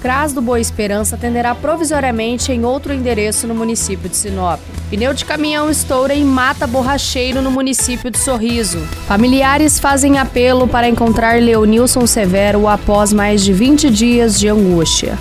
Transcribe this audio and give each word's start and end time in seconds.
CRAS 0.00 0.32
do 0.32 0.40
Boa 0.40 0.58
Esperança 0.58 1.14
atenderá 1.14 1.54
provisoriamente 1.54 2.50
em 2.52 2.64
outro 2.64 2.92
endereço 2.92 3.46
no 3.46 3.54
município 3.54 4.08
de 4.08 4.16
Sinop. 4.16 4.58
Pneu 4.88 5.12
de 5.12 5.24
caminhão 5.24 5.70
estoura 5.70 6.14
e 6.14 6.24
mata 6.24 6.66
borracheiro 6.66 7.42
no 7.42 7.50
município 7.50 8.10
de 8.10 8.18
Sorriso. 8.18 8.78
Familiares 9.06 9.78
fazem 9.78 10.18
apelo 10.18 10.66
para 10.66 10.88
encontrar 10.88 11.40
Leonilson 11.40 12.06
Severo 12.06 12.66
após 12.66 13.12
mais 13.12 13.44
de 13.44 13.52
20 13.52 13.90
dias 13.90 14.40
de 14.40 14.48
angústia. 14.48 15.18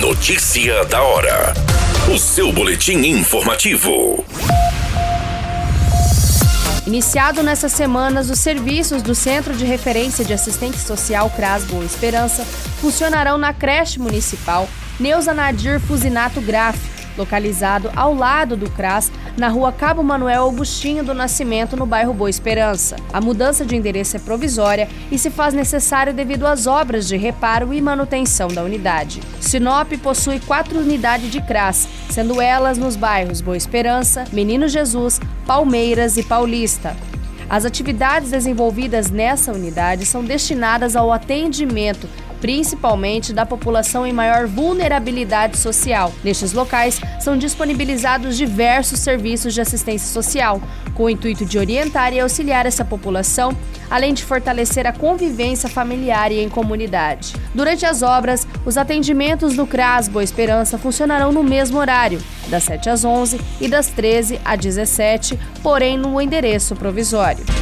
Notícia 0.00 0.84
da 0.86 1.02
hora. 1.02 1.54
O 2.12 2.18
seu 2.18 2.52
boletim 2.52 2.98
informativo. 3.06 4.24
Iniciado 6.86 7.44
nessas 7.44 7.72
semanas, 7.72 8.28
os 8.28 8.40
serviços 8.40 9.02
do 9.02 9.14
Centro 9.14 9.54
de 9.54 9.64
Referência 9.64 10.24
de 10.24 10.32
Assistente 10.32 10.78
Social 10.78 11.30
CRAS 11.30 11.64
Boa 11.64 11.84
Esperança 11.84 12.44
funcionarão 12.80 13.38
na 13.38 13.54
creche 13.54 14.00
municipal 14.00 14.68
Neuza 14.98 15.32
Nadir 15.32 15.80
Fusinato 15.80 16.40
Graf, 16.40 16.76
localizado 17.16 17.90
ao 17.94 18.14
lado 18.14 18.56
do 18.56 18.70
CRAS, 18.70 19.10
na 19.36 19.48
rua 19.48 19.72
Cabo 19.72 20.02
Manuel 20.02 20.42
Augustinho 20.42 21.04
do 21.04 21.14
Nascimento, 21.14 21.76
no 21.76 21.86
bairro 21.86 22.12
Boa 22.12 22.30
Esperança. 22.30 22.96
A 23.12 23.20
mudança 23.20 23.64
de 23.64 23.76
endereço 23.76 24.16
é 24.16 24.20
provisória 24.20 24.88
e 25.10 25.18
se 25.18 25.30
faz 25.30 25.54
necessário 25.54 26.12
devido 26.12 26.46
às 26.46 26.66
obras 26.66 27.08
de 27.08 27.16
reparo 27.16 27.72
e 27.72 27.80
manutenção 27.80 28.48
da 28.48 28.62
unidade. 28.62 29.20
Sinop 29.40 29.92
possui 30.02 30.40
quatro 30.40 30.78
unidades 30.78 31.30
de 31.30 31.40
CRAS, 31.40 31.88
sendo 32.10 32.40
elas 32.40 32.78
nos 32.78 32.96
bairros 32.96 33.40
Boa 33.40 33.56
Esperança, 33.56 34.24
Menino 34.32 34.68
Jesus, 34.68 35.20
Palmeiras 35.46 36.16
e 36.16 36.22
Paulista. 36.22 36.96
As 37.48 37.66
atividades 37.66 38.30
desenvolvidas 38.30 39.10
nessa 39.10 39.52
unidade 39.52 40.06
são 40.06 40.24
destinadas 40.24 40.96
ao 40.96 41.12
atendimento 41.12 42.08
principalmente 42.42 43.32
da 43.32 43.46
população 43.46 44.04
em 44.04 44.12
maior 44.12 44.48
vulnerabilidade 44.48 45.56
social. 45.56 46.12
Nestes 46.24 46.52
locais 46.52 47.00
são 47.20 47.38
disponibilizados 47.38 48.36
diversos 48.36 48.98
serviços 48.98 49.54
de 49.54 49.60
assistência 49.60 50.12
social, 50.12 50.60
com 50.92 51.04
o 51.04 51.10
intuito 51.10 51.46
de 51.46 51.56
orientar 51.56 52.12
e 52.12 52.18
auxiliar 52.18 52.66
essa 52.66 52.84
população, 52.84 53.56
além 53.88 54.12
de 54.12 54.24
fortalecer 54.24 54.88
a 54.88 54.92
convivência 54.92 55.68
familiar 55.68 56.32
e 56.32 56.40
em 56.40 56.48
comunidade. 56.48 57.32
Durante 57.54 57.86
as 57.86 58.02
obras, 58.02 58.44
os 58.66 58.76
atendimentos 58.76 59.54
do 59.54 59.64
CRAS 59.64 60.08
Boa 60.08 60.24
Esperança 60.24 60.76
funcionarão 60.76 61.30
no 61.30 61.44
mesmo 61.44 61.78
horário, 61.78 62.20
das 62.48 62.64
7 62.64 62.90
às 62.90 63.04
11 63.04 63.40
e 63.60 63.68
das 63.68 63.86
13 63.86 64.40
às 64.44 64.58
17, 64.58 65.38
porém 65.62 65.96
no 65.96 66.20
endereço 66.20 66.74
provisório. 66.74 67.61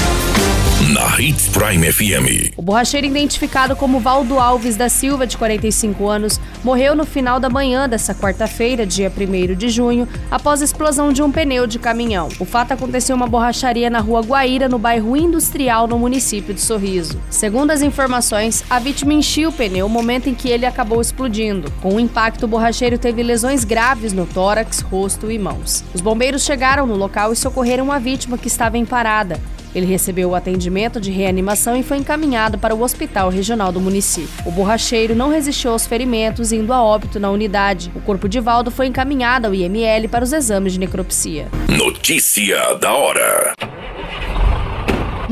Na 0.91 1.17
Hits 1.17 1.47
Prime 1.47 1.89
FM. 1.89 2.51
O 2.57 2.61
borracheiro 2.61 3.07
identificado 3.07 3.77
como 3.77 4.01
Valdo 4.01 4.37
Alves 4.37 4.75
da 4.75 4.89
Silva, 4.89 5.25
de 5.25 5.37
45 5.37 6.05
anos, 6.05 6.37
morreu 6.65 6.93
no 6.93 7.05
final 7.05 7.39
da 7.39 7.49
manhã 7.49 7.87
dessa 7.87 8.13
quarta-feira, 8.13 8.85
dia 8.85 9.09
1 9.09 9.55
de 9.55 9.69
junho, 9.69 10.05
após 10.29 10.61
a 10.61 10.65
explosão 10.65 11.13
de 11.13 11.23
um 11.23 11.31
pneu 11.31 11.65
de 11.65 11.79
caminhão. 11.79 12.27
O 12.41 12.43
fato 12.43 12.73
aconteceu 12.73 13.15
em 13.15 13.19
uma 13.19 13.25
borracharia 13.25 13.89
na 13.89 13.99
rua 13.99 14.19
Guaíra, 14.19 14.67
no 14.67 14.77
bairro 14.77 15.15
Industrial, 15.15 15.87
no 15.87 15.97
município 15.97 16.53
de 16.53 16.59
Sorriso. 16.59 17.21
Segundo 17.29 17.71
as 17.71 17.81
informações, 17.81 18.61
a 18.69 18.77
vítima 18.77 19.13
enchia 19.13 19.47
o 19.47 19.53
pneu 19.53 19.87
no 19.87 19.93
momento 19.93 20.27
em 20.27 20.35
que 20.35 20.49
ele 20.49 20.65
acabou 20.65 20.99
explodindo. 20.99 21.71
Com 21.81 21.95
o 21.95 21.99
impacto, 22.01 22.43
o 22.43 22.49
borracheiro 22.49 22.97
teve 22.97 23.23
lesões 23.23 23.63
graves 23.63 24.11
no 24.11 24.25
tórax, 24.25 24.81
rosto 24.81 25.31
e 25.31 25.39
mãos. 25.39 25.85
Os 25.93 26.01
bombeiros 26.01 26.43
chegaram 26.43 26.85
no 26.85 26.95
local 26.95 27.31
e 27.31 27.35
socorreram 27.37 27.93
a 27.93 27.97
vítima 27.97 28.37
que 28.37 28.49
estava 28.49 28.77
em 28.77 28.85
parada. 28.85 29.39
Ele 29.73 29.85
recebeu 29.85 30.29
o 30.29 30.35
atendimento 30.35 30.99
de 30.99 31.11
reanimação 31.11 31.75
e 31.75 31.83
foi 31.83 31.97
encaminhado 31.97 32.57
para 32.57 32.75
o 32.75 32.81
hospital 32.81 33.29
regional 33.29 33.71
do 33.71 33.79
município. 33.79 34.29
O 34.45 34.51
borracheiro 34.51 35.15
não 35.15 35.29
resistiu 35.29 35.71
aos 35.71 35.85
ferimentos, 35.85 36.51
indo 36.51 36.73
a 36.73 36.81
óbito 36.81 37.19
na 37.19 37.29
unidade. 37.29 37.91
O 37.95 38.01
corpo 38.01 38.27
de 38.27 38.39
Valdo 38.39 38.71
foi 38.71 38.87
encaminhado 38.87 39.47
ao 39.47 39.55
IML 39.55 40.07
para 40.09 40.23
os 40.23 40.33
exames 40.33 40.73
de 40.73 40.79
necropsia. 40.79 41.47
Notícia 41.69 42.75
da 42.75 42.93
hora. 42.93 43.53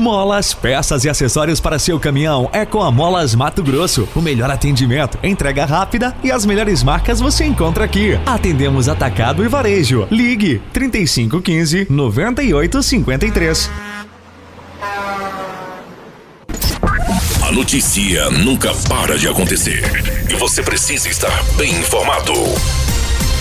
Molas, 0.00 0.54
peças 0.54 1.04
e 1.04 1.10
acessórios 1.10 1.60
para 1.60 1.78
seu 1.78 2.00
caminhão 2.00 2.48
é 2.54 2.64
com 2.64 2.82
a 2.82 2.90
Molas 2.90 3.34
Mato 3.34 3.62
Grosso. 3.62 4.08
O 4.16 4.22
melhor 4.22 4.50
atendimento, 4.50 5.18
entrega 5.22 5.66
rápida 5.66 6.16
e 6.24 6.32
as 6.32 6.46
melhores 6.46 6.82
marcas 6.82 7.20
você 7.20 7.44
encontra 7.44 7.84
aqui. 7.84 8.18
Atendemos 8.24 8.88
atacado 8.88 9.44
e 9.44 9.48
varejo. 9.48 10.08
Ligue 10.10 10.62
3515 10.72 11.86
9853. 11.90 13.89
A 17.50 17.52
notícia 17.52 18.30
nunca 18.30 18.70
para 18.88 19.18
de 19.18 19.26
acontecer 19.26 19.82
e 20.30 20.36
você 20.36 20.62
precisa 20.62 21.08
estar 21.08 21.42
bem 21.56 21.72
informado. 21.80 22.32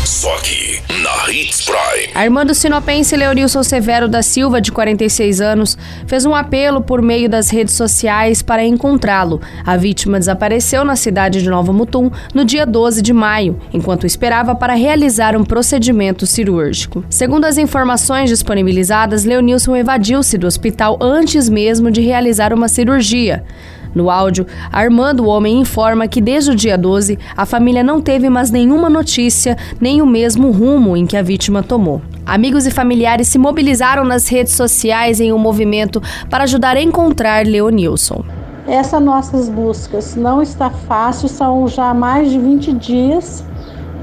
Só 0.03 0.35
aqui, 0.35 0.81
na 1.03 1.31
Hits 1.31 1.61
Prime. 1.61 2.11
A 2.15 2.25
irmã 2.25 2.43
do 2.43 2.55
sinopense 2.55 3.15
Leonilson 3.15 3.61
Severo 3.61 4.07
da 4.07 4.23
Silva, 4.23 4.59
de 4.59 4.71
46 4.71 5.41
anos, 5.41 5.77
fez 6.07 6.25
um 6.25 6.33
apelo 6.33 6.81
por 6.81 7.03
meio 7.03 7.29
das 7.29 7.51
redes 7.51 7.75
sociais 7.75 8.41
para 8.41 8.65
encontrá-lo. 8.65 9.39
A 9.63 9.77
vítima 9.77 10.17
desapareceu 10.17 10.83
na 10.83 10.95
cidade 10.95 11.43
de 11.43 11.47
Nova 11.47 11.71
Mutum 11.71 12.09
no 12.33 12.43
dia 12.43 12.65
12 12.65 13.03
de 13.03 13.13
maio, 13.13 13.59
enquanto 13.71 14.07
esperava 14.07 14.55
para 14.55 14.73
realizar 14.73 15.37
um 15.37 15.43
procedimento 15.43 16.25
cirúrgico. 16.25 17.05
Segundo 17.11 17.45
as 17.45 17.59
informações 17.59 18.31
disponibilizadas, 18.31 19.23
Leonilson 19.23 19.75
evadiu-se 19.75 20.35
do 20.35 20.47
hospital 20.47 20.97
antes 20.99 21.47
mesmo 21.47 21.91
de 21.91 22.01
realizar 22.01 22.51
uma 22.55 22.67
cirurgia. 22.67 23.45
No 23.93 24.09
áudio, 24.09 24.45
a 24.71 24.83
irmã 24.83 25.13
do 25.13 25.25
homem 25.25 25.59
informa 25.59 26.07
que 26.07 26.21
desde 26.21 26.51
o 26.51 26.55
dia 26.55 26.77
12 26.77 27.17
a 27.35 27.45
família 27.45 27.83
não 27.83 28.01
teve 28.01 28.29
mais 28.29 28.51
nenhuma 28.51 28.89
notícia, 28.89 29.57
nem 29.81 30.01
o 30.01 30.05
mesmo 30.05 30.51
rumo 30.51 30.95
em 30.95 31.05
que 31.05 31.17
a 31.17 31.21
vítima 31.21 31.63
tomou. 31.63 32.01
Amigos 32.25 32.67
e 32.67 32.71
familiares 32.71 33.27
se 33.27 33.39
mobilizaram 33.39 34.03
nas 34.03 34.27
redes 34.27 34.53
sociais 34.53 35.19
em 35.19 35.33
um 35.33 35.39
movimento 35.39 36.01
para 36.29 36.43
ajudar 36.43 36.77
a 36.77 36.81
encontrar 36.81 37.45
Leonilson. 37.45 38.23
Essas 38.67 39.01
nossas 39.01 39.49
buscas 39.49 40.15
não 40.15 40.41
está 40.41 40.69
fácil, 40.69 41.27
são 41.27 41.67
já 41.67 41.91
mais 41.91 42.29
de 42.29 42.37
20 42.37 42.73
dias 42.73 43.43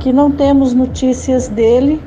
que 0.01 0.13
não 0.13 0.31
temos 0.31 0.75
notícias 0.75 1.47
dele 1.47 2.03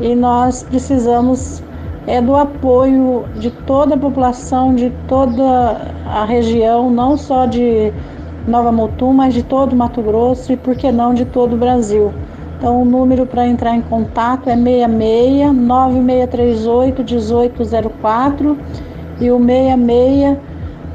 e 0.00 0.14
nós 0.14 0.64
precisamos 0.64 1.62
é 2.06 2.20
do 2.20 2.36
apoio 2.36 3.24
de 3.36 3.50
toda 3.50 3.94
a 3.96 3.98
população, 3.98 4.74
de 4.74 4.90
toda 5.08 5.92
a 6.06 6.24
região, 6.24 6.90
não 6.90 7.16
só 7.16 7.46
de 7.46 7.92
Nova 8.46 8.70
Mutum, 8.70 9.12
mas 9.12 9.34
de 9.34 9.42
todo 9.42 9.72
o 9.72 9.76
Mato 9.76 10.00
Grosso 10.00 10.52
e, 10.52 10.56
por 10.56 10.76
que 10.76 10.92
não, 10.92 11.12
de 11.12 11.24
todo 11.24 11.54
o 11.54 11.56
Brasil. 11.58 12.12
Então, 12.56 12.82
o 12.82 12.84
número 12.84 13.26
para 13.26 13.46
entrar 13.46 13.74
em 13.74 13.82
contato 13.82 14.48
é 14.48 14.56
66 14.56 15.52
9638 15.52 17.02
1804 17.02 18.58
e 19.20 19.30
o 19.30 19.38
66 19.38 20.38